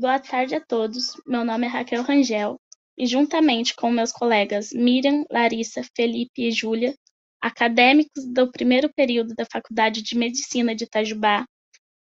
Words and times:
Boa 0.00 0.18
tarde 0.18 0.54
a 0.54 0.60
todos. 0.62 1.12
Meu 1.26 1.44
nome 1.44 1.66
é 1.66 1.68
Raquel 1.68 2.02
Rangel 2.02 2.58
e, 2.96 3.04
juntamente 3.04 3.76
com 3.76 3.90
meus 3.90 4.10
colegas 4.10 4.72
Miriam, 4.72 5.26
Larissa, 5.30 5.82
Felipe 5.94 6.48
e 6.48 6.50
Júlia, 6.50 6.94
acadêmicos 7.38 8.24
do 8.32 8.50
primeiro 8.50 8.90
período 8.94 9.34
da 9.34 9.44
Faculdade 9.44 10.00
de 10.00 10.16
Medicina 10.16 10.74
de 10.74 10.84
Itajubá, 10.84 11.44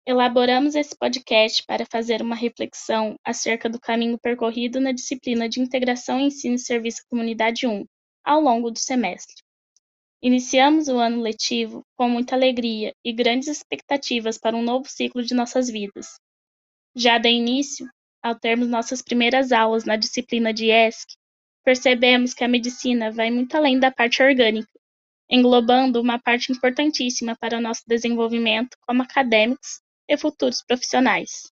elaboramos 0.07 0.75
esse 0.75 0.97
podcast 0.97 1.61
para 1.67 1.85
fazer 1.91 2.21
uma 2.21 2.35
reflexão 2.35 3.17
acerca 3.21 3.69
do 3.69 3.77
caminho 3.77 4.17
percorrido 4.17 4.79
na 4.79 4.93
disciplina 4.93 5.49
de 5.49 5.59
Integração 5.59 6.21
Ensino 6.21 6.55
e 6.55 6.59
Serviço 6.59 7.01
Comunidade 7.09 7.67
1, 7.67 7.83
ao 8.23 8.39
longo 8.39 8.71
do 8.71 8.79
semestre. 8.79 9.43
Iniciamos 10.23 10.87
o 10.87 10.97
ano 10.97 11.21
letivo 11.21 11.83
com 11.97 12.07
muita 12.07 12.33
alegria 12.33 12.93
e 13.03 13.11
grandes 13.11 13.49
expectativas 13.49 14.37
para 14.37 14.55
um 14.55 14.63
novo 14.63 14.87
ciclo 14.87 15.21
de 15.21 15.33
nossas 15.33 15.69
vidas. 15.69 16.17
Já 16.95 17.17
de 17.17 17.29
início, 17.29 17.87
ao 18.21 18.35
termos 18.35 18.67
nossas 18.67 19.01
primeiras 19.01 19.51
aulas 19.51 19.85
na 19.85 19.95
disciplina 19.95 20.53
de 20.53 20.71
ESC, 20.71 21.15
percebemos 21.63 22.33
que 22.33 22.43
a 22.43 22.47
medicina 22.47 23.11
vai 23.11 23.29
muito 23.29 23.55
além 23.55 23.79
da 23.79 23.91
parte 23.91 24.23
orgânica, 24.23 24.69
englobando 25.29 26.01
uma 26.01 26.17
parte 26.17 26.51
importantíssima 26.51 27.35
para 27.39 27.57
o 27.57 27.61
nosso 27.61 27.83
desenvolvimento 27.87 28.75
como 28.87 29.03
acadêmicos 29.03 29.81
e 30.07 30.17
futuros 30.17 30.63
profissionais. 30.63 31.51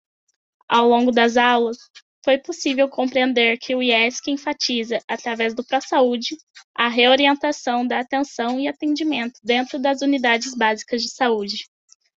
Ao 0.69 0.87
longo 0.87 1.11
das 1.11 1.35
aulas, 1.35 1.77
foi 2.23 2.37
possível 2.37 2.87
compreender 2.87 3.57
que 3.57 3.75
o 3.75 3.81
IESC 3.81 4.29
enfatiza, 4.29 4.99
através 5.07 5.53
do 5.53 5.65
ProSaúde, 5.65 6.37
a 6.75 6.87
reorientação 6.87 7.85
da 7.85 7.99
atenção 7.99 8.59
e 8.59 8.67
atendimento 8.67 9.39
dentro 9.43 9.77
das 9.77 10.01
unidades 10.01 10.55
básicas 10.55 11.01
de 11.01 11.09
saúde, 11.09 11.65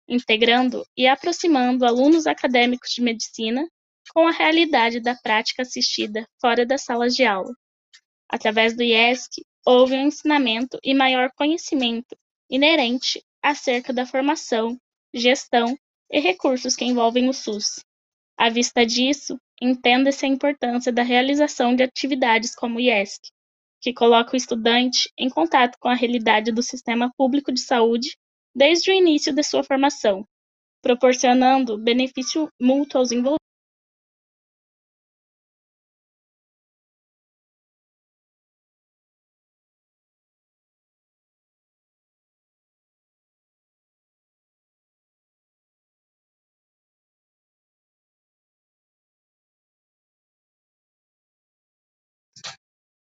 integrando 0.09 0.87
e 0.97 1.07
aproximando 1.07 1.85
alunos 1.85 2.27
acadêmicos 2.27 2.91
de 2.91 3.03
medicina 3.03 3.67
com 4.13 4.27
a 4.27 4.31
realidade 4.31 5.01
da 5.01 5.15
prática 5.15 5.63
assistida 5.63 6.27
fora 6.41 6.65
das 6.65 6.83
salas 6.83 7.15
de 7.15 7.25
aula. 7.25 7.53
Através 8.29 8.77
do 8.77 8.83
IESC, 8.83 9.45
houve 9.65 9.95
um 9.95 10.07
ensinamento 10.07 10.79
e 10.83 10.95
maior 10.95 11.31
conhecimento 11.37 12.17
inerente 12.49 13.23
acerca 13.43 13.93
da 13.93 14.07
formação, 14.07 14.79
gestão 15.13 15.77
e 16.11 16.21
recursos 16.21 16.77
que 16.77 16.85
envolvem 16.85 17.29
o 17.29 17.33
SUS. 17.33 17.85
À 18.37 18.49
vista 18.49 18.85
disso, 18.85 19.39
entenda-se 19.61 20.25
a 20.25 20.29
importância 20.29 20.93
da 20.93 21.03
realização 21.03 21.75
de 21.75 21.83
atividades 21.83 22.55
como 22.55 22.77
o 22.77 22.81
IESC, 22.81 23.31
que 23.81 23.93
coloca 23.93 24.35
o 24.35 24.37
estudante 24.37 25.11
em 25.19 25.29
contato 25.29 25.77
com 25.81 25.89
a 25.89 25.95
realidade 25.95 26.53
do 26.53 26.63
sistema 26.63 27.11
público 27.17 27.53
de 27.53 27.61
saúde 27.61 28.17
desde 28.57 28.91
o 28.91 28.95
início 28.95 29.35
de 29.35 29.43
sua 29.43 29.63
formação, 29.63 30.27
proporcionando 30.83 31.77
benefício 31.77 32.49
mútuo 32.59 33.01
aos 33.01 33.13
envolvidos. 33.13 33.37